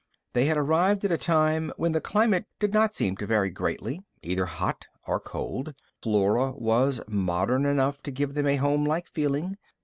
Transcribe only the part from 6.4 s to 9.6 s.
was modern enough to give them a homelike feeling.